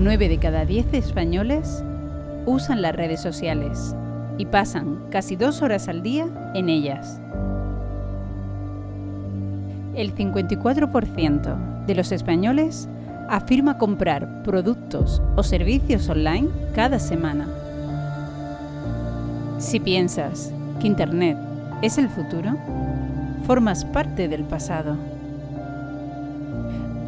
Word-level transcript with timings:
9 0.00 0.28
de 0.28 0.38
cada 0.38 0.64
10 0.64 0.94
españoles 0.94 1.82
usan 2.46 2.82
las 2.82 2.94
redes 2.94 3.20
sociales 3.20 3.96
y 4.38 4.46
pasan 4.46 5.00
casi 5.10 5.34
dos 5.34 5.60
horas 5.60 5.88
al 5.88 6.04
día 6.04 6.28
en 6.54 6.68
ellas. 6.68 7.20
El 9.96 10.14
54% 10.14 11.84
de 11.86 11.94
los 11.96 12.12
españoles 12.12 12.88
afirma 13.28 13.76
comprar 13.76 14.44
productos 14.44 15.20
o 15.34 15.42
servicios 15.42 16.08
online 16.08 16.48
cada 16.76 17.00
semana. 17.00 17.48
Si 19.58 19.80
piensas 19.80 20.52
que 20.80 20.86
Internet 20.86 21.36
es 21.82 21.98
el 21.98 22.08
futuro, 22.08 22.56
formas 23.48 23.84
parte 23.84 24.28
del 24.28 24.44
pasado. 24.44 24.96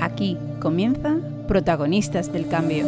Aquí 0.01 0.37
comienza 0.59 1.15
Protagonistas 1.51 2.33
del 2.33 2.47
Cambio. 2.47 2.85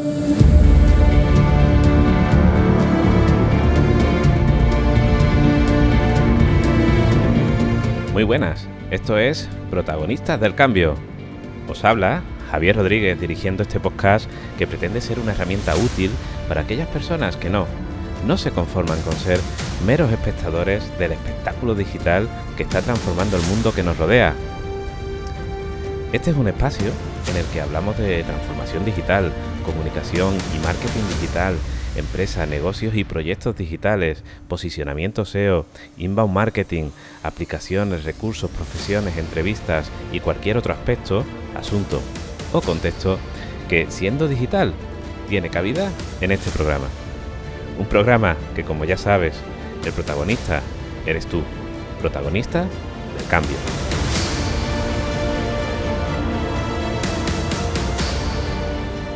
Muy 8.13 8.23
buenas, 8.23 8.69
esto 8.93 9.19
es 9.19 9.49
Protagonistas 9.69 10.41
del 10.41 10.55
Cambio. 10.55 10.95
Os 11.69 11.85
habla 11.85 12.23
Javier 12.53 12.77
Rodríguez 12.77 13.21
dirigiendo 13.21 13.65
este 13.65 13.81
podcast 13.81 14.31
que 14.57 14.69
pretende 14.69 15.01
ser 15.01 15.19
una 15.19 15.33
herramienta 15.33 15.75
útil 15.75 16.13
para 16.47 16.61
aquellas 16.61 16.87
personas 16.87 17.37
que 17.37 17.51
no, 17.51 17.67
no 18.29 18.39
se 18.39 18.53
conforman 18.53 19.03
con 19.03 19.15
ser 19.15 19.41
meros 19.85 20.13
espectadores 20.13 20.97
del 21.01 21.11
espectáculo 21.11 21.75
digital 21.75 22.29
que 22.57 22.63
está 22.63 22.81
transformando 22.81 23.39
el 23.39 23.43
mundo 23.43 23.75
que 23.75 23.83
nos 23.83 23.99
rodea. 23.99 24.35
Este 26.13 26.31
es 26.31 26.37
un 26.37 26.47
espacio 26.47 26.93
en 27.29 27.37
el 27.37 27.47
que 27.47 27.61
hablamos 27.61 27.99
de 27.99 28.23
transformación 28.25 28.85
digital, 28.85 29.33
comunicación 29.65 30.35
y 30.55 30.59
marketing 30.65 31.03
digital, 31.21 31.57
empresas, 31.97 32.49
negocios 32.49 32.95
y 32.95 33.05
proyectos 33.05 33.57
digitales, 33.57 34.23
posicionamiento 34.49 35.25
SEO, 35.25 35.67
inbound 35.97 36.33
marketing, 36.33 36.91
aplicaciones, 37.23 38.05
recursos, 38.05 38.51
profesiones, 38.51 39.17
entrevistas 39.17 39.91
y 40.13 40.21
cualquier 40.21 40.57
otro 40.57 40.73
aspecto, 40.73 41.25
asunto 41.55 42.01
o 42.53 42.61
contexto 42.61 43.19
que 43.69 43.87
siendo 43.91 44.29
digital 44.29 44.75
tiene 45.29 45.51
cabida 45.51 45.91
en 46.21 46.33
este 46.33 46.51
programa. 46.51 46.87
Un 47.79 47.87
programa 47.87 48.37
que 48.55 48.65
como 48.65 48.85
ya 48.85 48.97
sabes, 48.97 49.35
el 49.85 49.93
protagonista 49.93 50.61
eres 51.07 51.27
tú, 51.27 51.43
protagonista 52.01 52.67
del 53.17 53.27
cambio. 53.29 53.57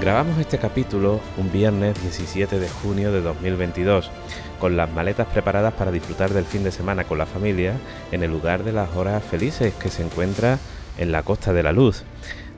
Grabamos 0.07 0.39
este 0.39 0.59
capítulo 0.59 1.19
un 1.37 1.51
viernes 1.51 2.01
17 2.01 2.61
de 2.61 2.69
junio 2.69 3.11
de 3.11 3.23
2022, 3.23 4.13
con 4.61 4.77
las 4.77 4.89
maletas 4.89 5.27
preparadas 5.27 5.75
para 5.75 5.91
disfrutar 5.91 6.31
del 6.31 6.45
fin 6.45 6.63
de 6.63 6.71
semana 6.71 7.03
con 7.03 7.19
la 7.19 7.27
familia 7.27 7.73
en 8.13 8.23
el 8.23 8.31
lugar 8.31 8.63
de 8.63 8.71
las 8.71 8.95
horas 8.95 9.25
felices 9.25 9.75
que 9.75 9.89
se 9.89 10.05
encuentra 10.05 10.61
en 10.97 11.11
la 11.11 11.25
Costa 11.25 11.53
de 11.53 11.65
la 11.65 11.73
Luz. 11.73 12.05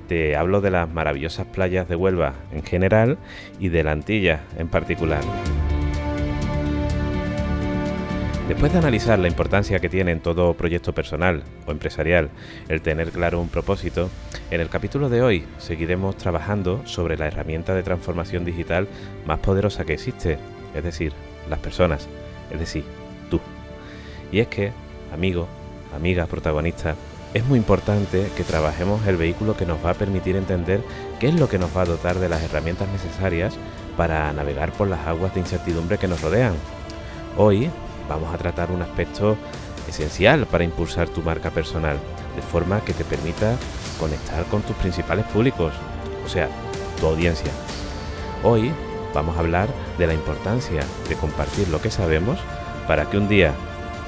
Te 0.08 0.36
hablo 0.36 0.60
de 0.60 0.72
las 0.72 0.90
maravillosas 0.90 1.46
playas 1.46 1.88
de 1.88 1.96
Huelva 1.96 2.34
en 2.52 2.64
general 2.64 3.16
y 3.58 3.70
de 3.70 3.82
la 3.82 3.92
Antilla 3.92 4.40
en 4.58 4.68
particular. 4.68 5.22
Después 8.48 8.72
de 8.72 8.78
analizar 8.78 9.18
la 9.18 9.28
importancia 9.28 9.78
que 9.78 9.90
tiene 9.90 10.10
en 10.10 10.20
todo 10.20 10.54
proyecto 10.54 10.94
personal 10.94 11.42
o 11.66 11.70
empresarial 11.70 12.30
el 12.70 12.80
tener 12.80 13.10
claro 13.10 13.42
un 13.42 13.50
propósito, 13.50 14.08
en 14.50 14.62
el 14.62 14.70
capítulo 14.70 15.10
de 15.10 15.20
hoy 15.20 15.44
seguiremos 15.58 16.16
trabajando 16.16 16.80
sobre 16.86 17.18
la 17.18 17.26
herramienta 17.26 17.74
de 17.74 17.82
transformación 17.82 18.46
digital 18.46 18.88
más 19.26 19.38
poderosa 19.40 19.84
que 19.84 19.92
existe, 19.92 20.38
es 20.74 20.82
decir, 20.82 21.12
las 21.50 21.58
personas, 21.58 22.08
es 22.50 22.58
decir, 22.58 22.84
tú. 23.30 23.38
Y 24.32 24.40
es 24.40 24.48
que, 24.48 24.72
amigo, 25.12 25.46
amiga, 25.94 26.24
protagonista, 26.24 26.94
es 27.34 27.44
muy 27.44 27.58
importante 27.58 28.30
que 28.34 28.44
trabajemos 28.44 29.06
el 29.06 29.18
vehículo 29.18 29.58
que 29.58 29.66
nos 29.66 29.84
va 29.84 29.90
a 29.90 29.94
permitir 29.94 30.36
entender 30.36 30.80
qué 31.20 31.28
es 31.28 31.34
lo 31.34 31.50
que 31.50 31.58
nos 31.58 31.76
va 31.76 31.82
a 31.82 31.84
dotar 31.84 32.18
de 32.18 32.30
las 32.30 32.42
herramientas 32.42 32.88
necesarias 32.88 33.58
para 33.98 34.32
navegar 34.32 34.72
por 34.72 34.88
las 34.88 35.06
aguas 35.06 35.34
de 35.34 35.40
incertidumbre 35.40 35.98
que 35.98 36.08
nos 36.08 36.22
rodean. 36.22 36.54
Hoy 37.36 37.70
vamos 38.08 38.32
a 38.34 38.38
tratar 38.38 38.70
un 38.70 38.82
aspecto 38.82 39.36
esencial 39.88 40.46
para 40.46 40.64
impulsar 40.64 41.08
tu 41.08 41.22
marca 41.22 41.50
personal, 41.50 41.98
de 42.36 42.42
forma 42.42 42.80
que 42.80 42.92
te 42.92 43.04
permita 43.04 43.56
conectar 43.98 44.44
con 44.44 44.62
tus 44.62 44.76
principales 44.76 45.26
públicos, 45.26 45.72
o 46.24 46.28
sea, 46.28 46.48
tu 47.00 47.06
audiencia. 47.06 47.50
Hoy 48.42 48.72
vamos 49.14 49.36
a 49.36 49.40
hablar 49.40 49.68
de 49.98 50.06
la 50.06 50.14
importancia 50.14 50.82
de 51.08 51.14
compartir 51.16 51.68
lo 51.68 51.80
que 51.80 51.90
sabemos 51.90 52.38
para 52.86 53.08
que 53.08 53.18
un 53.18 53.28
día, 53.28 53.54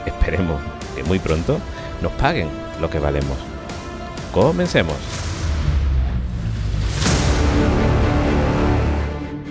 esperemos 0.06 0.60
que 0.94 1.02
muy 1.04 1.18
pronto, 1.18 1.58
nos 2.02 2.12
paguen 2.12 2.48
lo 2.80 2.88
que 2.88 2.98
valemos. 2.98 3.36
Comencemos. 4.32 4.96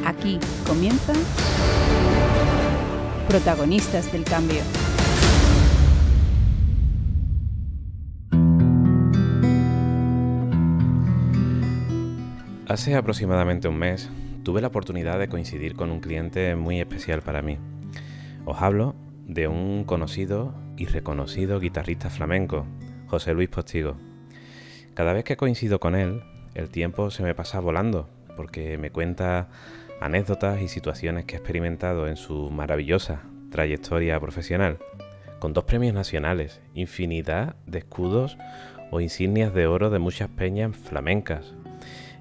Aquí 0.06 0.40
comienza 0.66 1.14
protagonistas 3.30 4.12
del 4.12 4.24
cambio. 4.24 4.62
Hace 12.68 12.96
aproximadamente 12.96 13.68
un 13.68 13.78
mes 13.78 14.10
tuve 14.42 14.62
la 14.62 14.70
oportunidad 14.70 15.20
de 15.20 15.30
coincidir 15.30 15.76
con 15.76 15.92
un 15.92 16.00
cliente 16.00 16.56
muy 16.56 16.80
especial 16.80 17.22
para 17.22 17.44
mí. 17.44 17.60
Os 18.46 18.60
hablo 18.64 18.96
de 19.28 19.48
un 19.48 19.84
conocido 19.84 20.56
y 20.76 20.88
reconocido 20.88 21.60
guitarrista 21.60 22.10
flamenco, 22.10 22.66
José 23.06 23.36
Luis 23.36 23.50
Postigo. 23.50 23.96
Cada 24.96 25.14
vez 25.14 25.24
que 25.24 25.38
coincido 25.38 25.80
con 25.80 25.94
él, 25.94 26.24
el 26.56 26.70
tiempo 26.72 27.12
se 27.12 27.22
me 27.22 27.36
pasa 27.36 27.60
volando, 27.60 28.10
porque 28.36 28.80
me 28.80 28.90
cuenta 28.90 29.50
anécdotas 30.00 30.62
y 30.62 30.68
situaciones 30.68 31.26
que 31.26 31.36
ha 31.36 31.40
experimentado 31.40 32.08
en 32.08 32.16
su 32.16 32.50
maravillosa 32.50 33.24
trayectoria 33.52 34.20
profesional, 34.20 34.78
con 35.40 35.54
dos 35.54 35.64
premios 35.64 35.94
nacionales, 35.94 36.62
infinidad 36.74 37.56
de 37.66 37.80
escudos 37.80 38.38
o 38.92 39.02
insignias 39.02 39.54
de 39.54 39.68
oro 39.68 39.90
de 39.90 40.00
muchas 40.00 40.30
peñas 40.30 40.76
flamencas. 40.76 41.54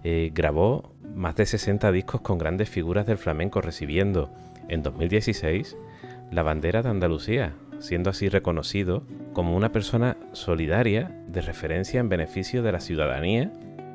Eh, 0.04 0.30
grabó 0.34 0.92
más 1.14 1.36
de 1.36 1.46
60 1.46 1.90
discos 1.92 2.20
con 2.20 2.38
grandes 2.38 2.68
figuras 2.68 3.06
del 3.06 3.18
flamenco, 3.18 3.60
recibiendo 3.60 4.30
en 4.68 4.82
2016 4.82 5.76
la 6.30 6.42
bandera 6.42 6.82
de 6.82 6.90
Andalucía, 6.90 7.54
siendo 7.80 8.10
así 8.10 8.28
reconocido 8.28 9.04
como 9.32 9.56
una 9.56 9.72
persona 9.72 10.16
solidaria 10.32 11.10
de 11.26 11.40
referencia 11.40 12.00
en 12.00 12.08
beneficio 12.08 12.62
de 12.62 12.72
la 12.72 12.80
ciudadanía, 12.80 13.50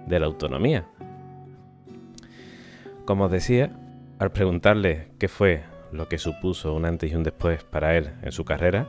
de 0.07 0.19
la 0.19 0.25
autonomía. 0.25 0.85
Como 3.05 3.25
os 3.25 3.31
decía, 3.31 3.69
al 4.17 4.31
preguntarle 4.31 5.09
qué 5.19 5.27
fue 5.27 5.63
lo 5.91 6.07
que 6.07 6.17
supuso 6.17 6.73
un 6.73 6.85
antes 6.85 7.11
y 7.11 7.15
un 7.15 7.23
después 7.23 7.65
para 7.65 7.97
él 7.97 8.11
en 8.21 8.31
su 8.31 8.45
carrera, 8.45 8.87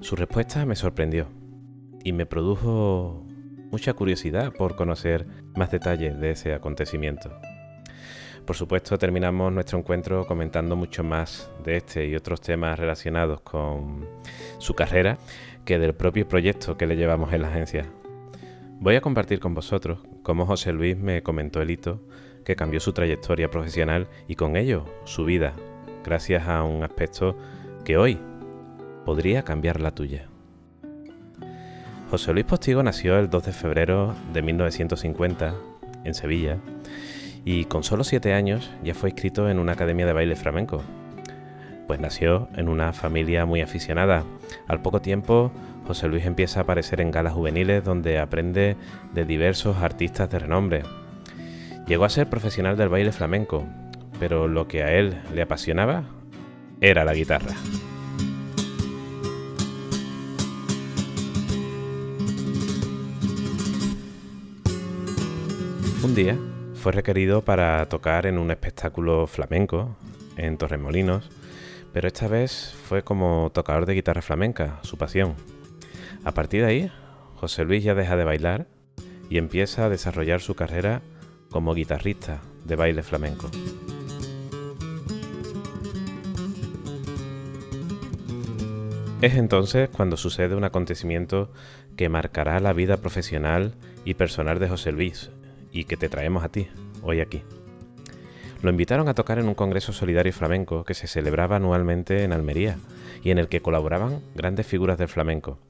su 0.00 0.16
respuesta 0.16 0.64
me 0.64 0.76
sorprendió 0.76 1.28
y 2.02 2.12
me 2.12 2.24
produjo 2.24 3.26
mucha 3.70 3.92
curiosidad 3.92 4.52
por 4.52 4.76
conocer 4.76 5.26
más 5.54 5.70
detalles 5.70 6.18
de 6.18 6.30
ese 6.30 6.54
acontecimiento. 6.54 7.30
Por 8.46 8.56
supuesto, 8.56 8.96
terminamos 8.96 9.52
nuestro 9.52 9.78
encuentro 9.78 10.26
comentando 10.26 10.74
mucho 10.74 11.04
más 11.04 11.50
de 11.64 11.76
este 11.76 12.06
y 12.06 12.14
otros 12.14 12.40
temas 12.40 12.78
relacionados 12.78 13.42
con 13.42 14.06
su 14.58 14.74
carrera 14.74 15.18
que 15.66 15.78
del 15.78 15.94
propio 15.94 16.26
proyecto 16.26 16.78
que 16.78 16.86
le 16.86 16.96
llevamos 16.96 17.32
en 17.34 17.42
la 17.42 17.48
agencia. 17.48 17.84
Voy 18.80 18.96
a 18.96 19.02
compartir 19.02 19.38
con 19.38 19.54
vosotros 19.54 19.98
cómo 20.22 20.46
José 20.46 20.72
Luis 20.72 20.96
me 20.96 21.22
comentó 21.22 21.60
el 21.60 21.70
hito 21.70 22.00
que 22.44 22.56
cambió 22.56 22.80
su 22.80 22.92
trayectoria 22.92 23.50
profesional 23.50 24.08
y 24.28 24.36
con 24.36 24.56
ello 24.56 24.84
su 25.04 25.24
vida, 25.24 25.54
gracias 26.04 26.46
a 26.48 26.62
un 26.62 26.82
aspecto 26.82 27.36
que 27.84 27.96
hoy 27.96 28.18
podría 29.04 29.42
cambiar 29.42 29.80
la 29.80 29.92
tuya. 29.92 30.28
José 32.10 32.32
Luis 32.32 32.44
Postigo 32.44 32.82
nació 32.82 33.18
el 33.18 33.28
2 33.28 33.46
de 33.46 33.52
febrero 33.52 34.14
de 34.32 34.42
1950 34.42 35.54
en 36.04 36.14
Sevilla 36.14 36.58
y 37.44 37.64
con 37.64 37.82
solo 37.82 38.04
7 38.04 38.32
años 38.34 38.70
ya 38.82 38.94
fue 38.94 39.10
inscrito 39.10 39.48
en 39.48 39.58
una 39.58 39.72
academia 39.72 40.06
de 40.06 40.12
baile 40.12 40.36
flamenco. 40.36 40.82
Pues 41.86 42.00
nació 42.00 42.48
en 42.56 42.68
una 42.68 42.92
familia 42.92 43.44
muy 43.44 43.60
aficionada. 43.60 44.24
Al 44.68 44.80
poco 44.80 45.00
tiempo, 45.00 45.52
José 45.86 46.08
Luis 46.08 46.24
empieza 46.24 46.60
a 46.60 46.62
aparecer 46.62 47.00
en 47.00 47.10
galas 47.10 47.34
juveniles 47.34 47.84
donde 47.84 48.18
aprende 48.18 48.76
de 49.12 49.24
diversos 49.26 49.78
artistas 49.78 50.30
de 50.30 50.38
renombre, 50.38 50.82
Llegó 51.86 52.06
a 52.06 52.08
ser 52.08 52.30
profesional 52.30 52.78
del 52.78 52.88
baile 52.88 53.12
flamenco, 53.12 53.66
pero 54.18 54.48
lo 54.48 54.66
que 54.66 54.82
a 54.82 54.92
él 54.92 55.20
le 55.34 55.42
apasionaba 55.42 56.04
era 56.80 57.04
la 57.04 57.12
guitarra. 57.12 57.54
Un 66.02 66.14
día 66.14 66.38
fue 66.74 66.92
requerido 66.92 67.42
para 67.42 67.86
tocar 67.86 68.26
en 68.26 68.38
un 68.38 68.50
espectáculo 68.50 69.26
flamenco 69.26 69.94
en 70.36 70.56
Torremolinos, 70.56 71.30
pero 71.92 72.08
esta 72.08 72.28
vez 72.28 72.74
fue 72.88 73.02
como 73.02 73.50
tocador 73.52 73.84
de 73.84 73.94
guitarra 73.94 74.22
flamenca, 74.22 74.78
su 74.82 74.96
pasión. 74.96 75.34
A 76.24 76.32
partir 76.32 76.62
de 76.62 76.66
ahí, 76.66 76.92
José 77.36 77.64
Luis 77.64 77.84
ya 77.84 77.94
deja 77.94 78.16
de 78.16 78.24
bailar 78.24 78.66
y 79.28 79.36
empieza 79.36 79.84
a 79.84 79.88
desarrollar 79.90 80.40
su 80.40 80.54
carrera 80.54 81.02
como 81.54 81.72
guitarrista 81.72 82.40
de 82.64 82.74
baile 82.74 83.04
flamenco. 83.04 83.48
Es 89.22 89.36
entonces 89.36 89.88
cuando 89.88 90.16
sucede 90.16 90.56
un 90.56 90.64
acontecimiento 90.64 91.52
que 91.96 92.08
marcará 92.08 92.58
la 92.58 92.72
vida 92.72 92.96
profesional 92.96 93.76
y 94.04 94.14
personal 94.14 94.58
de 94.58 94.68
José 94.68 94.90
Luis 94.90 95.30
y 95.70 95.84
que 95.84 95.96
te 95.96 96.08
traemos 96.08 96.42
a 96.42 96.48
ti 96.48 96.66
hoy 97.02 97.20
aquí. 97.20 97.44
Lo 98.60 98.70
invitaron 98.70 99.06
a 99.06 99.14
tocar 99.14 99.38
en 99.38 99.46
un 99.46 99.54
congreso 99.54 99.92
solidario 99.92 100.32
flamenco 100.32 100.82
que 100.82 100.94
se 100.94 101.06
celebraba 101.06 101.54
anualmente 101.54 102.24
en 102.24 102.32
Almería 102.32 102.78
y 103.22 103.30
en 103.30 103.38
el 103.38 103.46
que 103.46 103.62
colaboraban 103.62 104.22
grandes 104.34 104.66
figuras 104.66 104.98
del 104.98 105.06
flamenco. 105.06 105.60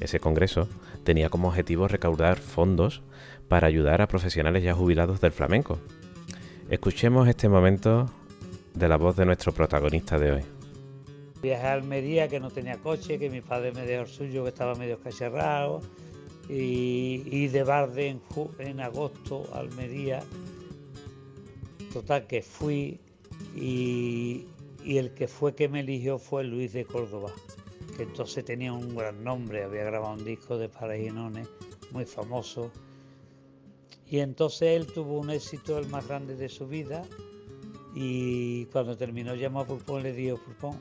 Ese 0.00 0.20
congreso 0.20 0.68
tenía 1.04 1.30
como 1.30 1.48
objetivo 1.48 1.88
recaudar 1.88 2.36
fondos 2.36 3.02
para 3.52 3.66
ayudar 3.66 4.00
a 4.00 4.08
profesionales 4.08 4.62
ya 4.62 4.72
jubilados 4.72 5.20
del 5.20 5.30
flamenco. 5.30 5.78
Escuchemos 6.70 7.28
este 7.28 7.50
momento 7.50 8.10
de 8.72 8.88
la 8.88 8.96
voz 8.96 9.14
de 9.14 9.26
nuestro 9.26 9.52
protagonista 9.52 10.18
de 10.18 10.32
hoy. 10.32 10.42
Viajé 11.42 11.66
a 11.66 11.74
Almería, 11.74 12.28
que 12.28 12.40
no 12.40 12.50
tenía 12.50 12.78
coche, 12.78 13.18
que 13.18 13.28
mi 13.28 13.42
padre 13.42 13.72
me 13.72 13.82
dejó 13.82 14.04
el 14.04 14.08
suyo, 14.08 14.42
que 14.44 14.48
estaba 14.48 14.74
medio 14.74 14.98
cacharrado. 15.00 15.82
Y, 16.48 17.46
de 17.48 17.62
Barde 17.62 18.08
en, 18.08 18.22
en 18.58 18.80
agosto, 18.80 19.46
Almería. 19.52 20.20
Total, 21.92 22.26
que 22.26 22.40
fui 22.40 23.00
y, 23.54 24.46
el 24.82 25.12
que 25.12 25.28
fue 25.28 25.54
que 25.54 25.68
me 25.68 25.80
eligió 25.80 26.18
fue 26.18 26.42
Luis 26.44 26.72
de 26.72 26.86
Córdoba, 26.86 27.30
que 27.98 28.04
entonces 28.04 28.46
tenía 28.46 28.72
un 28.72 28.96
gran 28.96 29.22
nombre, 29.22 29.62
había 29.62 29.84
grabado 29.84 30.14
un 30.14 30.24
disco 30.24 30.56
de 30.56 30.70
Paraginones 30.70 31.46
muy 31.90 32.06
famoso. 32.06 32.72
Y 34.12 34.20
entonces 34.20 34.78
él 34.78 34.86
tuvo 34.88 35.20
un 35.20 35.30
éxito 35.30 35.78
el 35.78 35.88
más 35.88 36.06
grande 36.06 36.36
de 36.36 36.50
su 36.50 36.68
vida 36.68 37.02
y 37.94 38.66
cuando 38.66 38.94
terminó 38.94 39.34
llamó 39.34 39.60
a 39.60 39.66
Pulpón 39.66 40.02
le 40.02 40.12
dijo, 40.12 40.36
Pulpón, 40.36 40.76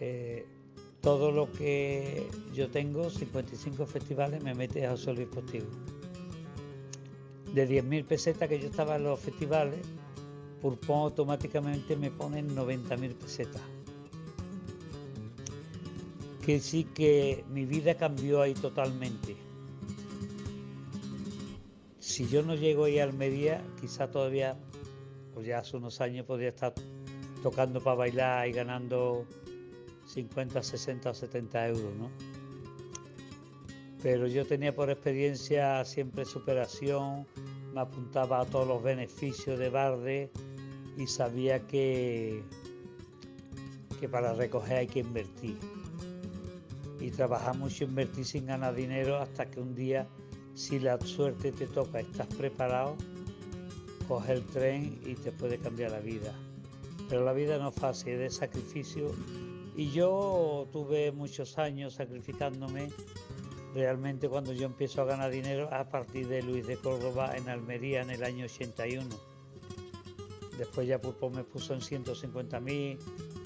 eh, 0.00 0.46
todo 1.02 1.30
lo 1.30 1.52
que 1.52 2.26
yo 2.54 2.70
tengo, 2.70 3.10
55 3.10 3.84
festivales, 3.84 4.42
me 4.42 4.54
mete 4.54 4.86
a 4.86 4.92
José 4.92 5.12
Luis 5.12 5.28
Postigo. 5.28 5.66
De 7.52 7.68
10.000 7.68 8.06
pesetas 8.06 8.48
que 8.48 8.58
yo 8.58 8.68
estaba 8.68 8.96
en 8.96 9.04
los 9.04 9.20
festivales, 9.20 9.80
Purpón 10.62 11.00
automáticamente 11.00 11.96
me 11.96 12.10
ponen 12.10 12.56
90.000 12.56 13.14
pesetas. 13.14 13.62
Que 16.40 16.60
sí 16.60 16.84
que 16.84 17.44
mi 17.50 17.66
vida 17.66 17.94
cambió 17.94 18.40
ahí 18.40 18.54
totalmente. 18.54 19.47
Si 22.18 22.26
yo 22.26 22.42
no 22.42 22.56
llego 22.56 22.86
ahí 22.86 22.98
a 22.98 23.04
Almería, 23.04 23.64
quizá 23.80 24.10
todavía, 24.10 24.56
pues 25.34 25.46
ya 25.46 25.58
hace 25.58 25.76
unos 25.76 26.00
años 26.00 26.26
podría 26.26 26.48
estar 26.48 26.74
tocando 27.44 27.80
para 27.80 27.94
bailar 27.94 28.48
y 28.48 28.50
ganando 28.50 29.24
50, 30.04 30.60
60 30.60 31.10
o 31.10 31.14
70 31.14 31.68
euros, 31.68 31.94
¿no? 31.96 32.10
Pero 34.02 34.26
yo 34.26 34.44
tenía 34.44 34.74
por 34.74 34.90
experiencia 34.90 35.84
siempre 35.84 36.24
superación, 36.24 37.24
me 37.72 37.82
apuntaba 37.82 38.40
a 38.40 38.46
todos 38.46 38.66
los 38.66 38.82
beneficios 38.82 39.56
de 39.56 39.70
Barde 39.70 40.32
y 40.96 41.06
sabía 41.06 41.68
que, 41.68 42.42
que 44.00 44.08
para 44.08 44.32
recoger 44.32 44.78
hay 44.78 44.86
que 44.88 44.98
invertir. 44.98 45.56
Y 46.98 47.12
trabajar 47.12 47.56
mucho, 47.56 47.84
invertir 47.84 48.24
sin 48.24 48.46
ganar 48.46 48.74
dinero 48.74 49.18
hasta 49.18 49.48
que 49.48 49.60
un 49.60 49.76
día, 49.76 50.08
si 50.58 50.80
la 50.80 50.98
suerte 51.00 51.52
te 51.52 51.68
toca, 51.68 52.00
estás 52.00 52.26
preparado, 52.26 52.96
coge 54.08 54.32
el 54.32 54.44
tren 54.44 55.00
y 55.06 55.14
te 55.14 55.30
puede 55.30 55.58
cambiar 55.58 55.92
la 55.92 56.00
vida. 56.00 56.34
Pero 57.08 57.24
la 57.24 57.32
vida 57.32 57.58
no 57.58 57.68
es 57.68 57.76
fácil, 57.76 58.14
es 58.14 58.18
de 58.18 58.30
sacrificio 58.30 59.14
y 59.76 59.92
yo 59.92 60.66
tuve 60.72 61.12
muchos 61.12 61.58
años 61.58 61.94
sacrificándome. 61.94 62.88
Realmente 63.72 64.28
cuando 64.28 64.52
yo 64.52 64.66
empiezo 64.66 65.00
a 65.00 65.04
ganar 65.04 65.30
dinero 65.30 65.72
a 65.72 65.88
partir 65.88 66.26
de 66.26 66.42
Luis 66.42 66.66
de 66.66 66.76
Córdoba 66.76 67.36
en 67.36 67.48
Almería 67.48 68.02
en 68.02 68.10
el 68.10 68.24
año 68.24 68.46
81. 68.46 69.06
Después 70.58 70.88
ya 70.88 71.00
Pulpo 71.00 71.30
me 71.30 71.44
puso 71.44 71.72
en 71.72 71.82
150 71.82 72.58
mil, 72.58 72.98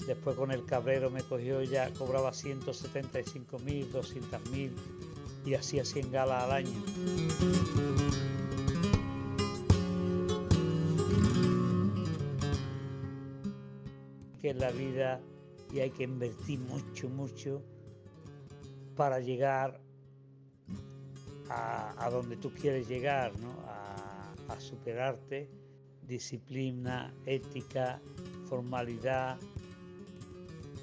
después 0.07 0.35
con 0.35 0.51
el 0.51 0.65
Cabrero 0.65 1.11
me 1.11 1.21
cogió 1.21 1.61
ya, 1.61 1.93
cobraba 1.93 2.33
175 2.33 3.59
mil, 3.59 3.91
200 3.91 4.49
mil 4.49 4.73
y 5.45 5.55
hacía 5.55 5.83
100 5.85 6.11
galas 6.11 6.43
al 6.43 6.51
año. 6.51 6.83
Que 14.41 14.53
la 14.53 14.71
vida 14.71 15.21
y 15.71 15.79
hay 15.79 15.89
que 15.89 16.03
invertir 16.03 16.59
mucho, 16.59 17.09
mucho 17.09 17.63
para 18.95 19.19
llegar 19.19 19.79
a, 21.49 22.09
donde 22.11 22.37
tú 22.37 22.51
quieres 22.53 22.87
llegar, 22.87 23.37
¿no? 23.39 23.51
a 24.47 24.59
superarte, 24.59 25.49
disciplina, 26.07 27.13
ética, 27.25 28.01
formalidad. 28.45 29.37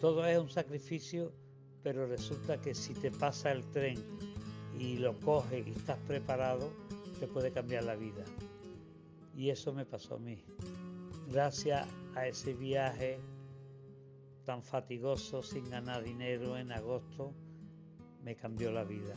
Todo 0.01 0.27
es 0.27 0.39
un 0.39 0.49
sacrificio, 0.49 1.33
pero 1.83 2.07
resulta 2.07 2.61
que 2.61 2.75
si 2.75 2.95
te 2.95 3.11
pasa 3.11 3.53
el 3.53 3.65
tren 3.71 3.99
y 4.79 4.97
lo 4.97 5.19
coges 5.21 5.67
y 5.67 5.71
estás 5.71 5.99
preparado, 6.07 6.71
te 7.19 7.27
puede 7.27 7.53
cambiar 7.53 7.85
la 7.85 7.97
vida. 7.97 8.25
Y 9.37 9.51
eso 9.51 9.73
me 9.73 9.85
pasó 9.85 10.17
a 10.17 10.19
mí. 10.19 10.43
Gracias 11.29 11.87
a 12.15 12.27
ese 12.27 12.55
viaje 12.55 13.19
tan 14.45 14.63
fatigoso 14.63 15.43
sin 15.43 15.69
ganar 15.71 16.03
dinero 16.03 16.57
en 16.57 16.73
agosto 16.73 17.33
me 18.25 18.35
cambió 18.37 18.71
la 18.71 18.85
vida. 18.85 19.15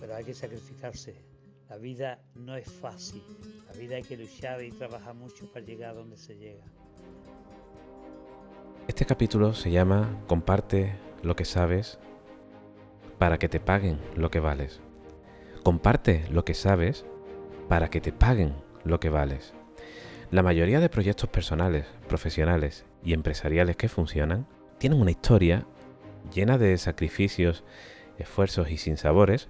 Pero 0.00 0.14
hay 0.14 0.24
que 0.24 0.34
sacrificarse. 0.34 1.14
La 1.68 1.76
vida 1.76 2.20
no 2.34 2.56
es 2.56 2.70
fácil. 2.70 3.22
La 3.66 3.72
vida 3.72 3.96
hay 3.96 4.02
que 4.02 4.16
luchar 4.16 4.62
y 4.62 4.70
trabajar 4.70 5.14
mucho 5.14 5.50
para 5.52 5.64
llegar 5.64 5.90
a 5.90 5.94
donde 5.94 6.16
se 6.16 6.36
llega. 6.36 6.64
Este 8.86 9.04
capítulo 9.04 9.52
se 9.52 9.70
llama 9.70 10.22
Comparte 10.28 10.94
lo 11.22 11.34
que 11.34 11.44
sabes 11.44 11.98
para 13.18 13.38
que 13.38 13.48
te 13.48 13.60
paguen 13.60 13.98
lo 14.14 14.30
que 14.30 14.40
vales. 14.40 14.80
Comparte 15.62 16.24
lo 16.30 16.44
que 16.44 16.54
sabes 16.54 17.04
para 17.68 17.88
que 17.88 18.00
te 18.00 18.12
paguen 18.12 18.54
lo 18.84 19.00
que 19.00 19.10
vales. 19.10 19.54
La 20.30 20.42
mayoría 20.42 20.80
de 20.80 20.88
proyectos 20.88 21.28
personales, 21.28 21.86
profesionales 22.08 22.84
y 23.04 23.12
empresariales 23.12 23.76
que 23.76 23.88
funcionan 23.88 24.46
tienen 24.78 25.00
una 25.00 25.10
historia 25.10 25.66
llena 26.34 26.58
de 26.58 26.76
sacrificios, 26.78 27.64
esfuerzos 28.18 28.70
y 28.70 28.76
sinsabores 28.76 29.48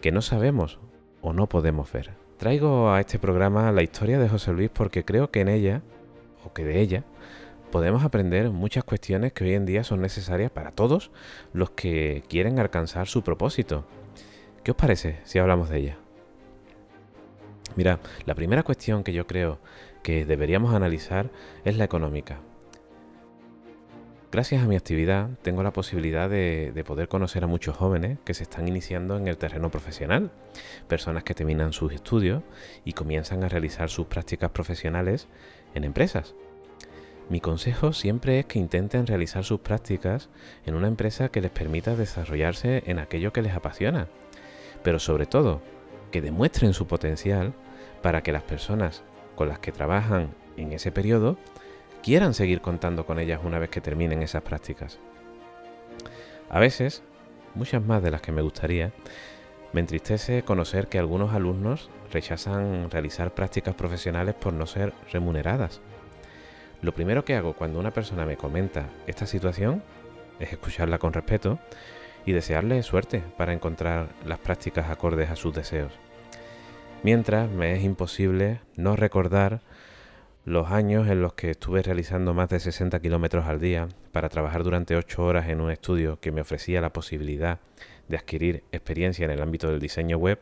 que 0.00 0.12
no 0.12 0.22
sabemos 0.22 0.78
o 1.20 1.32
no 1.32 1.48
podemos 1.48 1.90
ver. 1.92 2.12
Traigo 2.36 2.90
a 2.90 3.00
este 3.00 3.18
programa 3.18 3.72
la 3.72 3.82
historia 3.82 4.18
de 4.18 4.28
José 4.28 4.52
Luis 4.52 4.70
porque 4.72 5.04
creo 5.04 5.30
que 5.30 5.40
en 5.40 5.48
ella, 5.48 5.82
o 6.44 6.52
que 6.52 6.64
de 6.64 6.80
ella, 6.80 7.04
podemos 7.74 8.04
aprender 8.04 8.50
muchas 8.50 8.84
cuestiones 8.84 9.32
que 9.32 9.42
hoy 9.42 9.54
en 9.54 9.66
día 9.66 9.82
son 9.82 10.00
necesarias 10.00 10.52
para 10.52 10.70
todos 10.70 11.10
los 11.52 11.70
que 11.70 12.22
quieren 12.28 12.60
alcanzar 12.60 13.08
su 13.08 13.24
propósito. 13.24 13.84
¿Qué 14.62 14.70
os 14.70 14.76
parece 14.76 15.18
si 15.24 15.40
hablamos 15.40 15.70
de 15.70 15.78
ella? 15.78 15.98
Mira, 17.74 17.98
la 18.26 18.36
primera 18.36 18.62
cuestión 18.62 19.02
que 19.02 19.12
yo 19.12 19.26
creo 19.26 19.58
que 20.04 20.24
deberíamos 20.24 20.72
analizar 20.72 21.32
es 21.64 21.76
la 21.76 21.82
económica. 21.82 22.38
Gracias 24.30 24.62
a 24.62 24.68
mi 24.68 24.76
actividad 24.76 25.30
tengo 25.42 25.64
la 25.64 25.72
posibilidad 25.72 26.30
de, 26.30 26.80
poder 26.86 27.08
conocer 27.08 27.42
a 27.42 27.48
muchos 27.48 27.76
jóvenes 27.76 28.18
que 28.24 28.34
se 28.34 28.44
están 28.44 28.68
iniciando 28.68 29.16
en 29.16 29.26
el 29.26 29.36
terreno 29.36 29.72
profesional, 29.72 30.30
personas 30.86 31.24
que 31.24 31.34
terminan 31.34 31.72
sus 31.72 31.92
estudios 31.92 32.44
y 32.84 32.92
comienzan 32.92 33.42
a 33.42 33.48
realizar 33.48 33.90
sus 33.90 34.06
prácticas 34.06 34.52
profesionales 34.52 35.26
en 35.74 35.82
empresas. 35.82 36.36
Mi 37.28 37.40
consejo 37.40 37.92
siempre 37.92 38.38
es 38.38 38.46
que 38.46 38.58
intenten 38.58 39.06
realizar 39.06 39.44
sus 39.44 39.60
prácticas 39.60 40.28
en 40.66 40.74
una 40.74 40.88
empresa 40.88 41.30
que 41.30 41.40
les 41.40 41.50
permita 41.50 41.96
desarrollarse 41.96 42.82
en 42.86 42.98
aquello 42.98 43.32
que 43.32 43.42
les 43.42 43.54
apasiona, 43.54 44.08
pero 44.82 44.98
sobre 44.98 45.26
todo 45.26 45.62
que 46.10 46.20
demuestren 46.20 46.74
su 46.74 46.86
potencial 46.86 47.54
para 48.02 48.22
que 48.22 48.32
las 48.32 48.42
personas 48.42 49.02
con 49.36 49.48
las 49.48 49.58
que 49.58 49.72
trabajan 49.72 50.34
en 50.56 50.72
ese 50.72 50.92
periodo 50.92 51.38
quieran 52.02 52.34
seguir 52.34 52.60
contando 52.60 53.06
con 53.06 53.18
ellas 53.18 53.40
una 53.42 53.58
vez 53.58 53.70
que 53.70 53.80
terminen 53.80 54.22
esas 54.22 54.42
prácticas. 54.42 54.98
A 56.50 56.60
veces, 56.60 57.02
muchas 57.54 57.82
más 57.82 58.02
de 58.02 58.10
las 58.10 58.20
que 58.20 58.32
me 58.32 58.42
gustaría, 58.42 58.92
Me 59.72 59.80
entristece 59.80 60.44
conocer 60.44 60.86
que 60.86 61.00
algunos 61.00 61.34
alumnos 61.34 61.90
rechazan 62.12 62.92
realizar 62.92 63.34
prácticas 63.34 63.74
profesionales 63.74 64.36
por 64.36 64.52
no 64.52 64.66
ser 64.66 64.94
remuneradas. 65.10 65.80
Lo 66.84 66.92
primero 66.92 67.24
que 67.24 67.34
hago 67.34 67.54
cuando 67.54 67.78
una 67.80 67.92
persona 67.92 68.26
me 68.26 68.36
comenta 68.36 68.90
esta 69.06 69.24
situación 69.24 69.82
es 70.38 70.52
escucharla 70.52 70.98
con 70.98 71.14
respeto 71.14 71.58
y 72.26 72.32
desearle 72.32 72.82
suerte 72.82 73.22
para 73.38 73.54
encontrar 73.54 74.10
las 74.26 74.38
prácticas 74.38 74.90
acordes 74.90 75.30
a 75.30 75.36
sus 75.36 75.54
deseos. 75.54 75.94
Mientras 77.02 77.48
me 77.50 77.72
es 77.72 77.82
imposible 77.82 78.60
no 78.76 78.96
recordar 78.96 79.62
los 80.44 80.72
años 80.72 81.08
en 81.08 81.22
los 81.22 81.32
que 81.32 81.52
estuve 81.52 81.82
realizando 81.82 82.34
más 82.34 82.50
de 82.50 82.60
60 82.60 83.00
kilómetros 83.00 83.46
al 83.46 83.60
día 83.60 83.88
para 84.12 84.28
trabajar 84.28 84.62
durante 84.62 84.94
8 84.94 85.24
horas 85.24 85.48
en 85.48 85.62
un 85.62 85.70
estudio 85.70 86.20
que 86.20 86.32
me 86.32 86.42
ofrecía 86.42 86.82
la 86.82 86.92
posibilidad 86.92 87.60
de 88.08 88.18
adquirir 88.18 88.62
experiencia 88.72 89.24
en 89.24 89.30
el 89.30 89.40
ámbito 89.40 89.70
del 89.70 89.80
diseño 89.80 90.18
web 90.18 90.38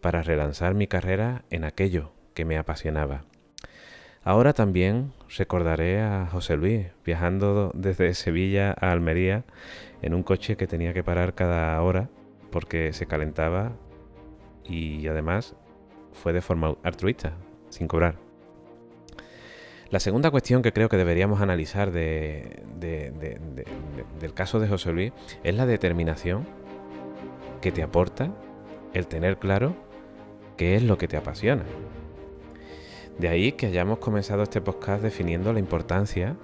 para 0.00 0.22
relanzar 0.22 0.74
mi 0.74 0.88
carrera 0.88 1.44
en 1.50 1.62
aquello 1.62 2.10
que 2.34 2.44
me 2.44 2.58
apasionaba. 2.58 3.22
Ahora 4.26 4.52
también 4.54 5.12
recordaré 5.38 6.00
a 6.00 6.26
José 6.26 6.56
Luis 6.56 6.88
viajando 7.04 7.70
desde 7.74 8.12
Sevilla 8.12 8.72
a 8.72 8.90
Almería 8.90 9.44
en 10.02 10.14
un 10.14 10.24
coche 10.24 10.56
que 10.56 10.66
tenía 10.66 10.92
que 10.92 11.04
parar 11.04 11.34
cada 11.34 11.80
hora 11.80 12.08
porque 12.50 12.92
se 12.92 13.06
calentaba 13.06 13.76
y 14.64 15.06
además 15.06 15.54
fue 16.12 16.32
de 16.32 16.40
forma 16.40 16.74
altruista, 16.82 17.34
sin 17.68 17.86
cobrar. 17.86 18.16
La 19.90 20.00
segunda 20.00 20.32
cuestión 20.32 20.60
que 20.60 20.72
creo 20.72 20.88
que 20.88 20.96
deberíamos 20.96 21.40
analizar 21.40 21.92
del 21.92 22.64
caso 24.34 24.58
de 24.58 24.66
José 24.66 24.90
Luis 24.90 25.12
es 25.44 25.54
la 25.54 25.66
determinación 25.66 26.48
que 27.60 27.70
te 27.70 27.84
aporta 27.84 28.32
el 28.92 29.06
tener 29.06 29.38
claro 29.38 29.76
qué 30.56 30.74
es 30.74 30.82
lo 30.82 30.98
que 30.98 31.06
te 31.06 31.16
apasiona. 31.16 31.62
De 33.18 33.28
ahí 33.28 33.52
que 33.52 33.66
hayamos 33.66 33.98
comenzado 33.98 34.42
este 34.42 34.60
podcast 34.60 35.02
definiendo 35.02 35.50
la 35.50 35.58
importancia 35.58 36.36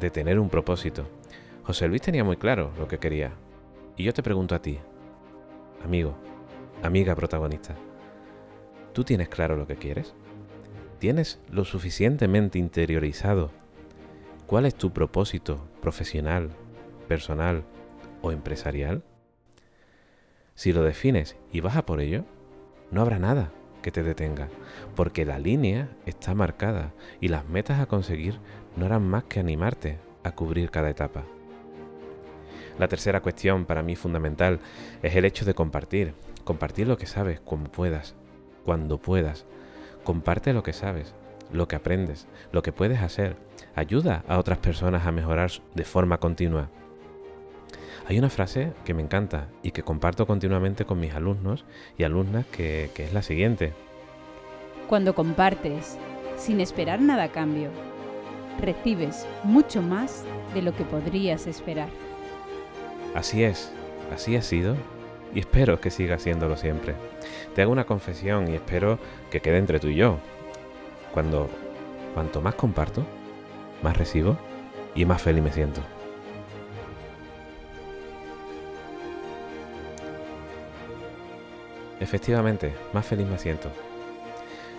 de 0.00 0.10
tener 0.10 0.38
un 0.38 0.48
propósito. 0.48 1.06
José 1.64 1.86
Luis 1.86 2.00
tenía 2.00 2.24
muy 2.24 2.38
claro 2.38 2.72
lo 2.78 2.88
que 2.88 2.98
quería. 2.98 3.32
Y 3.96 4.04
yo 4.04 4.14
te 4.14 4.22
pregunto 4.22 4.54
a 4.54 4.62
ti, 4.62 4.78
amigo, 5.84 6.14
amiga 6.82 7.14
protagonista, 7.14 7.76
¿tú 8.94 9.04
tienes 9.04 9.28
claro 9.28 9.56
lo 9.56 9.66
que 9.66 9.76
quieres? 9.76 10.14
¿Tienes 10.98 11.40
lo 11.50 11.66
suficientemente 11.66 12.58
interiorizado 12.58 13.50
cuál 14.46 14.64
es 14.64 14.74
tu 14.74 14.94
propósito 14.94 15.68
profesional, 15.82 16.48
personal 17.06 17.64
o 18.22 18.32
empresarial? 18.32 19.02
Si 20.54 20.72
lo 20.72 20.82
defines 20.82 21.36
y 21.52 21.60
vas 21.60 21.76
a 21.76 21.84
por 21.84 22.00
ello, 22.00 22.24
no 22.90 23.02
habrá 23.02 23.18
nada 23.18 23.52
que 23.84 23.92
te 23.92 24.02
detenga, 24.02 24.48
porque 24.96 25.26
la 25.26 25.38
línea 25.38 25.90
está 26.06 26.34
marcada 26.34 26.94
y 27.20 27.28
las 27.28 27.46
metas 27.46 27.80
a 27.80 27.86
conseguir 27.86 28.40
no 28.76 28.86
harán 28.86 29.06
más 29.06 29.24
que 29.24 29.40
animarte 29.40 29.98
a 30.22 30.32
cubrir 30.32 30.70
cada 30.70 30.88
etapa. 30.88 31.24
La 32.78 32.88
tercera 32.88 33.20
cuestión 33.20 33.66
para 33.66 33.82
mí 33.82 33.94
fundamental 33.94 34.58
es 35.02 35.14
el 35.14 35.26
hecho 35.26 35.44
de 35.44 35.52
compartir. 35.52 36.14
Compartir 36.44 36.88
lo 36.88 36.96
que 36.96 37.06
sabes 37.06 37.40
como 37.40 37.64
puedas, 37.64 38.14
cuando 38.64 38.98
puedas, 38.98 39.44
Comparte 40.02 40.52
lo 40.52 40.62
que 40.62 40.74
sabes, 40.74 41.14
lo 41.50 41.66
que 41.66 41.76
aprendes, 41.76 42.26
lo 42.52 42.62
que 42.62 42.72
puedes 42.72 43.00
hacer. 43.00 43.36
Ayuda 43.74 44.22
a 44.28 44.38
otras 44.38 44.58
personas 44.58 45.06
a 45.06 45.12
mejorar 45.12 45.50
de 45.74 45.84
forma 45.84 46.18
continua. 46.18 46.68
Hay 48.06 48.18
una 48.18 48.28
frase 48.28 48.72
que 48.84 48.92
me 48.92 49.02
encanta 49.02 49.48
y 49.62 49.70
que 49.70 49.82
comparto 49.82 50.26
continuamente 50.26 50.84
con 50.84 51.00
mis 51.00 51.14
alumnos 51.14 51.64
y 51.96 52.04
alumnas 52.04 52.44
que, 52.46 52.90
que 52.94 53.04
es 53.04 53.14
la 53.14 53.22
siguiente. 53.22 53.72
Cuando 54.88 55.14
compartes, 55.14 55.96
sin 56.36 56.60
esperar 56.60 57.00
nada 57.00 57.24
a 57.24 57.32
cambio, 57.32 57.70
recibes 58.60 59.26
mucho 59.42 59.80
más 59.80 60.24
de 60.52 60.60
lo 60.60 60.76
que 60.76 60.84
podrías 60.84 61.46
esperar. 61.46 61.88
Así 63.14 63.42
es, 63.42 63.72
así 64.12 64.36
ha 64.36 64.42
sido 64.42 64.76
y 65.34 65.40
espero 65.40 65.80
que 65.80 65.90
siga 65.90 66.18
siéndolo 66.18 66.58
siempre. 66.58 66.94
Te 67.54 67.62
hago 67.62 67.72
una 67.72 67.86
confesión 67.86 68.48
y 68.48 68.54
espero 68.54 68.98
que 69.30 69.40
quede 69.40 69.56
entre 69.56 69.80
tú 69.80 69.88
y 69.88 69.96
yo. 69.96 70.18
Cuando 71.14 71.48
cuanto 72.12 72.42
más 72.42 72.54
comparto, 72.54 73.04
más 73.82 73.96
recibo 73.96 74.36
y 74.94 75.06
más 75.06 75.22
feliz 75.22 75.42
me 75.42 75.52
siento. 75.52 75.80
Efectivamente, 82.00 82.74
más 82.92 83.06
feliz 83.06 83.26
me 83.26 83.38
siento. 83.38 83.70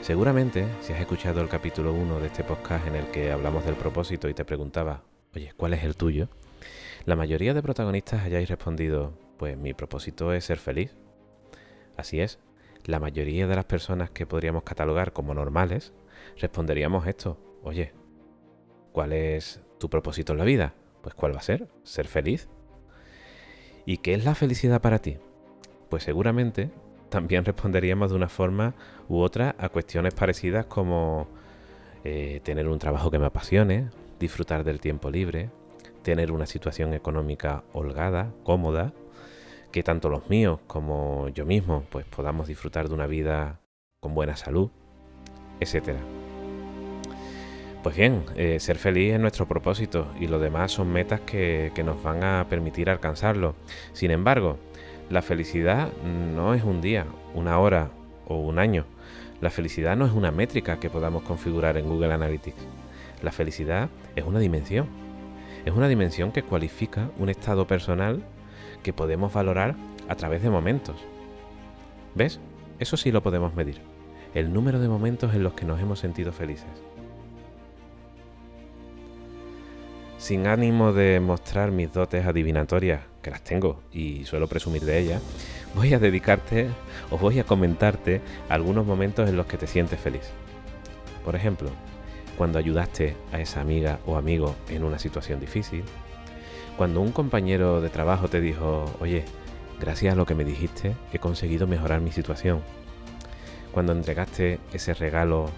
Seguramente, 0.02 0.68
si 0.82 0.92
has 0.92 1.00
escuchado 1.00 1.42
el 1.42 1.48
capítulo 1.48 1.94
1 1.94 2.20
de 2.20 2.28
este 2.28 2.44
podcast 2.44 2.86
en 2.88 2.96
el 2.96 3.08
que 3.08 3.32
hablamos 3.32 3.66
del 3.66 3.76
propósito 3.76 4.28
y 4.28 4.34
te 4.34 4.44
preguntaba, 4.44 5.02
oye, 5.34 5.54
¿cuál 5.56 5.74
es 5.74 5.84
el 5.84 5.96
tuyo? 5.96 6.28
La 7.06 7.16
mayoría 7.16 7.54
de 7.54 7.64
protagonistas 7.64 8.24
hayáis 8.24 8.50
respondido, 8.50 9.18
pues 9.38 9.58
mi 9.58 9.74
propósito 9.74 10.34
es 10.34 10.44
ser 10.44 10.58
feliz. 10.58 10.94
Así 11.96 12.20
es, 12.20 12.38
la 12.84 13.00
mayoría 13.00 13.48
de 13.48 13.56
las 13.56 13.66
personas 13.66 14.12
que 14.12 14.26
podríamos 14.26 14.64
catalogar 14.64 15.14
como 15.14 15.34
normales 15.34 15.94
responderíamos 16.38 17.08
esto. 17.08 17.40
Oye, 17.64 17.94
¿cuál 18.92 19.14
es 19.14 19.62
tu 19.80 19.90
propósito 19.90 20.34
en 20.34 20.40
la 20.40 20.46
vida? 20.46 20.74
Pues 21.02 21.16
¿cuál 21.16 21.34
va 21.34 21.40
a 21.40 21.44
ser? 21.44 21.70
Ser 21.84 22.08
feliz. 22.08 22.50
¿Y 23.86 23.98
qué 23.98 24.14
es 24.14 24.26
la 24.26 24.36
felicidad 24.36 24.82
para 24.82 25.00
ti? 25.00 25.18
Pues 25.90 26.04
seguramente 26.04 26.72
también 27.16 27.46
responderíamos 27.46 28.10
de 28.10 28.18
una 28.18 28.28
forma 28.28 28.74
u 29.08 29.20
otra 29.20 29.56
a 29.58 29.70
cuestiones 29.70 30.14
parecidas 30.14 30.66
como 30.66 31.28
eh, 32.04 32.42
tener 32.44 32.68
un 32.68 32.78
trabajo 32.78 33.10
que 33.10 33.18
me 33.20 33.26
apasione, 33.26 33.88
disfrutar 34.20 34.66
del 34.66 34.82
tiempo 34.82 35.10
libre, 35.10 35.50
tener 36.04 36.30
una 36.34 36.46
situación 36.46 36.94
económica 36.94 37.64
holgada, 37.72 38.34
cómoda, 38.44 38.92
que 39.72 39.82
tanto 39.82 40.10
los 40.10 40.30
míos 40.30 40.60
como 40.68 41.30
yo 41.30 41.46
mismo 41.46 41.86
pues 41.90 42.06
podamos 42.06 42.50
disfrutar 42.50 42.90
de 42.90 42.96
una 42.96 43.08
vida 43.08 43.62
con 44.02 44.14
buena 44.14 44.36
salud, 44.36 44.70
etcétera. 45.62 46.00
Pues 47.82 47.96
bien, 47.96 48.26
eh, 48.36 48.60
ser 48.60 48.76
feliz 48.76 49.14
es 49.14 49.22
nuestro 49.22 49.48
propósito 49.48 50.12
y 50.20 50.28
lo 50.28 50.40
demás 50.40 50.74
son 50.74 50.92
metas 50.92 51.22
que, 51.22 51.72
que 51.74 51.84
nos 51.86 52.04
van 52.04 52.26
a 52.26 52.46
permitir 52.50 52.90
alcanzarlo. 52.90 53.56
Sin 53.94 54.12
embargo, 54.12 54.58
la 55.10 55.22
felicidad 55.22 55.92
no 56.04 56.54
es 56.56 56.64
un 56.64 56.82
día, 56.82 57.06
una 57.36 57.60
hora 57.60 57.92
o 58.28 58.38
un 58.38 58.58
año. 58.58 58.86
La 59.40 59.52
felicidad 59.52 59.96
no 59.96 60.06
es 60.06 60.14
una 60.14 60.32
métrica 60.32 60.80
que 60.80 60.90
podamos 60.90 61.24
configurar 61.24 61.78
en 61.78 61.88
Google 61.88 62.14
Analytics. 62.14 62.66
La 63.22 63.32
felicidad 63.32 63.90
es 64.16 64.26
una 64.26 64.40
dimensión. 64.40 64.88
Es 65.64 65.74
una 65.74 65.88
dimensión 65.88 66.32
que 66.32 66.44
cualifica 66.44 67.10
un 67.20 67.30
estado 67.30 67.68
personal 67.68 68.24
que 68.82 68.94
podemos 68.94 69.32
valorar 69.32 69.76
a 70.08 70.16
través 70.16 70.42
de 70.42 70.50
momentos. 70.50 70.96
¿Ves? 72.16 72.40
Eso 72.80 72.98
sí 72.98 73.12
lo 73.12 73.22
podemos 73.22 73.54
medir. 73.54 73.82
El 74.34 74.54
número 74.54 74.80
de 74.80 74.88
momentos 74.88 75.36
en 75.36 75.44
los 75.44 75.54
que 75.54 75.66
nos 75.66 75.80
hemos 75.80 76.00
sentido 76.00 76.34
felices. 76.34 76.70
Sin 80.26 80.48
ánimo 80.48 80.92
de 80.92 81.20
mostrar 81.20 81.70
mis 81.70 81.94
dotes 81.94 82.26
adivinatorias, 82.26 83.02
que 83.22 83.30
las 83.30 83.44
tengo 83.44 83.84
y 83.92 84.26
suelo 84.26 84.48
presumir 84.48 84.84
de 84.84 84.98
ellas, 84.98 85.22
voy 85.76 85.94
a 85.94 86.00
dedicarte 86.00 86.68
o 87.12 87.20
voy 87.20 87.38
a 87.38 87.44
comentarte 87.44 88.22
algunos 88.50 88.88
momentos 88.88 89.30
en 89.30 89.38
los 89.38 89.46
que 89.46 89.58
te 89.60 89.68
sientes 89.68 90.00
feliz. 90.00 90.24
Por 91.24 91.36
ejemplo, 91.36 91.70
cuando 92.40 92.58
ayudaste 92.58 93.16
a 93.32 93.40
esa 93.40 93.62
amiga 93.62 94.00
o 94.08 94.18
amigo 94.18 94.56
en 94.68 94.84
una 94.84 94.98
situación 94.98 95.40
difícil, 95.40 95.84
cuando 96.76 97.02
un 97.02 97.12
compañero 97.12 97.80
de 97.80 97.90
trabajo 97.90 98.28
te 98.28 98.42
dijo, 98.42 98.86
oye, 99.00 99.26
gracias 99.80 100.14
a 100.14 100.18
lo 100.18 100.26
que 100.26 100.34
me 100.34 100.44
dijiste, 100.44 100.96
he 101.14 101.20
conseguido 101.20 101.68
mejorar 101.68 102.02
mi 102.02 102.12
situación. 102.12 102.62
Cuando 103.72 103.92
entregaste 103.92 104.58
ese 104.74 104.96
regalo 104.96 105.52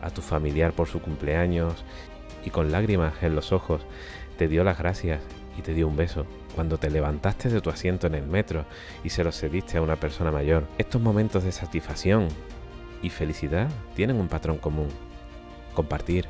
a 0.00 0.08
tu 0.08 0.22
familiar 0.22 0.72
por 0.72 0.88
su 0.88 1.02
cumpleaños 1.02 1.84
y 2.44 2.50
con 2.50 2.72
lágrimas 2.72 3.14
en 3.22 3.34
los 3.34 3.52
ojos 3.52 3.82
te 4.36 4.48
dio 4.48 4.64
las 4.64 4.78
gracias 4.78 5.20
y 5.58 5.62
te 5.62 5.74
dio 5.74 5.88
un 5.88 5.96
beso. 5.96 6.26
Cuando 6.54 6.78
te 6.78 6.90
levantaste 6.90 7.48
de 7.48 7.60
tu 7.60 7.70
asiento 7.70 8.06
en 8.06 8.14
el 8.14 8.26
metro 8.26 8.64
y 9.04 9.10
se 9.10 9.24
lo 9.24 9.32
cediste 9.32 9.78
a 9.78 9.82
una 9.82 9.96
persona 9.96 10.30
mayor. 10.30 10.66
Estos 10.78 11.00
momentos 11.00 11.44
de 11.44 11.52
satisfacción 11.52 12.28
y 13.02 13.10
felicidad 13.10 13.68
tienen 13.94 14.20
un 14.20 14.28
patrón 14.28 14.58
común. 14.58 14.88
Compartir, 15.74 16.28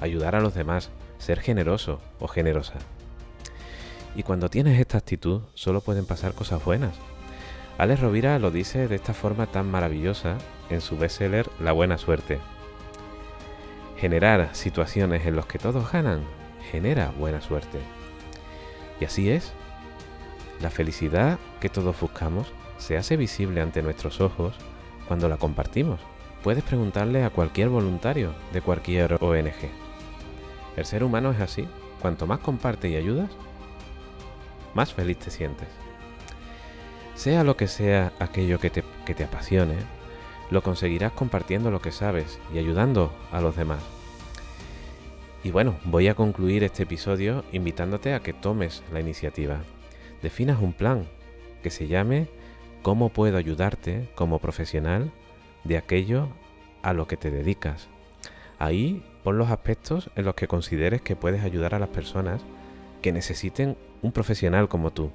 ayudar 0.00 0.36
a 0.36 0.40
los 0.40 0.54
demás, 0.54 0.90
ser 1.18 1.40
generoso 1.40 2.00
o 2.18 2.28
generosa. 2.28 2.74
Y 4.14 4.22
cuando 4.22 4.48
tienes 4.48 4.80
esta 4.80 4.98
actitud, 4.98 5.42
solo 5.54 5.80
pueden 5.80 6.06
pasar 6.06 6.32
cosas 6.32 6.64
buenas. 6.64 6.94
Alex 7.78 8.00
Rovira 8.00 8.38
lo 8.38 8.50
dice 8.50 8.88
de 8.88 8.96
esta 8.96 9.14
forma 9.14 9.46
tan 9.46 9.70
maravillosa 9.70 10.36
en 10.70 10.80
su 10.80 10.96
bestseller 10.96 11.48
La 11.60 11.72
buena 11.72 11.98
suerte. 11.98 12.38
Generar 13.98 14.54
situaciones 14.54 15.26
en 15.26 15.36
las 15.36 15.46
que 15.46 15.58
todos 15.58 15.90
ganan 15.90 16.22
genera 16.70 17.10
buena 17.18 17.40
suerte. 17.40 17.78
Y 19.00 19.04
así 19.04 19.30
es. 19.30 19.52
La 20.60 20.70
felicidad 20.70 21.38
que 21.60 21.68
todos 21.68 21.98
buscamos 22.00 22.52
se 22.78 22.96
hace 22.96 23.16
visible 23.16 23.60
ante 23.60 23.82
nuestros 23.82 24.20
ojos 24.20 24.54
cuando 25.06 25.28
la 25.28 25.36
compartimos. 25.36 26.00
Puedes 26.42 26.62
preguntarle 26.62 27.24
a 27.24 27.30
cualquier 27.30 27.68
voluntario 27.68 28.34
de 28.52 28.62
cualquier 28.62 29.14
ONG. 29.20 29.70
El 30.76 30.84
ser 30.84 31.02
humano 31.02 31.32
es 31.32 31.40
así. 31.40 31.68
Cuanto 32.00 32.28
más 32.28 32.38
comparte 32.38 32.88
y 32.88 32.94
ayudas, 32.94 33.30
más 34.74 34.94
feliz 34.94 35.18
te 35.18 35.32
sientes. 35.32 35.66
Sea 37.16 37.42
lo 37.42 37.56
que 37.56 37.66
sea 37.66 38.12
aquello 38.20 38.60
que 38.60 38.70
te, 38.70 38.84
que 39.04 39.14
te 39.14 39.24
apasione, 39.24 39.74
lo 40.50 40.62
conseguirás 40.62 41.12
compartiendo 41.12 41.70
lo 41.70 41.80
que 41.80 41.92
sabes 41.92 42.38
y 42.54 42.58
ayudando 42.58 43.12
a 43.32 43.40
los 43.40 43.56
demás. 43.56 43.82
Y 45.44 45.50
bueno, 45.50 45.76
voy 45.84 46.08
a 46.08 46.14
concluir 46.14 46.64
este 46.64 46.82
episodio 46.82 47.44
invitándote 47.52 48.14
a 48.14 48.20
que 48.20 48.32
tomes 48.32 48.82
la 48.92 49.00
iniciativa. 49.00 49.60
Definas 50.22 50.60
un 50.60 50.72
plan 50.72 51.06
que 51.62 51.70
se 51.70 51.86
llame 51.86 52.28
¿Cómo 52.82 53.10
puedo 53.10 53.36
ayudarte 53.36 54.08
como 54.14 54.38
profesional 54.38 55.10
de 55.64 55.76
aquello 55.76 56.28
a 56.82 56.92
lo 56.92 57.06
que 57.06 57.16
te 57.16 57.30
dedicas? 57.30 57.88
Ahí 58.58 59.04
pon 59.24 59.38
los 59.38 59.50
aspectos 59.50 60.10
en 60.16 60.24
los 60.24 60.34
que 60.34 60.48
consideres 60.48 61.02
que 61.02 61.16
puedes 61.16 61.42
ayudar 61.42 61.74
a 61.74 61.78
las 61.78 61.88
personas 61.88 62.40
que 63.02 63.12
necesiten 63.12 63.76
un 64.02 64.12
profesional 64.12 64.68
como 64.68 64.92
tú. 64.92 65.10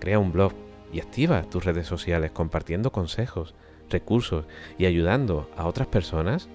Crea 0.00 0.18
un 0.18 0.32
blog 0.32 0.52
y 0.92 1.00
activa 1.00 1.42
tus 1.42 1.64
redes 1.64 1.86
sociales 1.86 2.30
compartiendo 2.30 2.92
consejos, 2.92 3.54
recursos 3.90 4.44
y 4.78 4.86
ayudando 4.86 5.50
a 5.56 5.66
otras 5.66 5.88
personas 5.88 6.48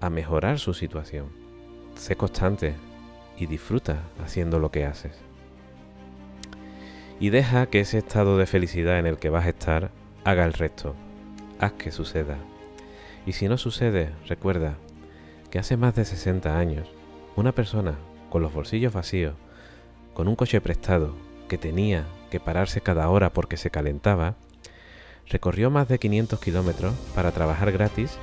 a 0.00 0.10
mejorar 0.10 0.58
su 0.58 0.74
situación. 0.74 1.28
Sé 1.94 2.16
constante 2.16 2.74
y 3.38 3.46
disfruta 3.46 4.02
haciendo 4.22 4.58
lo 4.58 4.70
que 4.70 4.84
haces. 4.84 5.18
Y 7.20 7.30
deja 7.30 7.66
que 7.66 7.80
ese 7.80 7.98
estado 7.98 8.36
de 8.38 8.46
felicidad 8.46 8.98
en 8.98 9.06
el 9.06 9.18
que 9.18 9.30
vas 9.30 9.46
a 9.46 9.50
estar 9.50 9.90
haga 10.24 10.44
el 10.44 10.52
resto. 10.52 10.94
Haz 11.58 11.72
que 11.72 11.92
suceda. 11.92 12.36
Y 13.26 13.32
si 13.32 13.48
no 13.48 13.56
sucede, 13.56 14.10
recuerda 14.26 14.76
que 15.50 15.58
hace 15.58 15.76
más 15.76 15.94
de 15.94 16.04
60 16.04 16.58
años, 16.58 16.88
una 17.36 17.52
persona 17.52 17.94
con 18.28 18.42
los 18.42 18.52
bolsillos 18.52 18.92
vacíos, 18.92 19.34
con 20.12 20.28
un 20.28 20.36
coche 20.36 20.60
prestado, 20.60 21.14
que 21.48 21.58
tenía 21.58 22.04
que 22.30 22.40
pararse 22.40 22.80
cada 22.80 23.08
hora 23.08 23.32
porque 23.32 23.56
se 23.56 23.70
calentaba, 23.70 24.34
recorrió 25.28 25.70
más 25.70 25.88
de 25.88 25.98
500 25.98 26.40
kilómetros 26.40 26.94
para 27.14 27.32
trabajar 27.32 27.72
gratis 27.72 28.18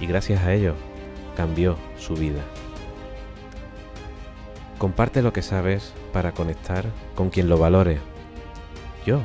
y 0.00 0.06
gracias 0.06 0.42
a 0.42 0.52
ello 0.52 0.74
cambió 1.36 1.76
su 1.98 2.14
vida. 2.14 2.42
Comparte 4.78 5.22
lo 5.22 5.32
que 5.32 5.42
sabes 5.42 5.92
para 6.12 6.32
conectar 6.32 6.84
con 7.14 7.30
quien 7.30 7.48
lo 7.48 7.58
valore. 7.58 7.98
Yo 9.06 9.22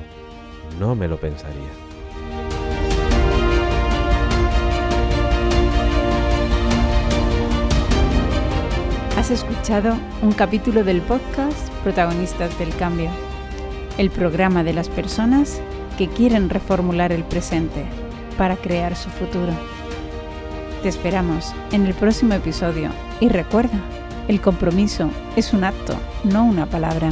no 0.79 0.95
me 0.95 1.07
lo 1.07 1.17
pensaría. 1.17 1.69
Has 9.17 9.31
escuchado 9.31 9.97
un 10.21 10.31
capítulo 10.31 10.83
del 10.83 11.01
podcast 11.01 11.69
Protagonistas 11.83 12.57
del 12.57 12.73
Cambio, 12.75 13.11
el 13.97 14.09
programa 14.09 14.63
de 14.63 14.73
las 14.73 14.87
personas 14.87 15.61
que 15.99 16.07
quieren 16.07 16.49
reformular 16.49 17.11
el 17.11 17.25
presente 17.25 17.83
para 18.37 18.55
crear 18.55 18.95
su 18.95 19.09
futuro. 19.09 19.51
Te 20.81 20.87
esperamos 20.87 21.53
en 21.73 21.85
el 21.85 21.93
próximo 21.93 22.35
episodio 22.35 22.89
y 23.19 23.27
recuerda, 23.27 23.77
el 24.29 24.39
compromiso 24.39 25.09
es 25.35 25.51
un 25.51 25.65
acto, 25.65 25.97
no 26.23 26.45
una 26.45 26.67
palabra. 26.67 27.09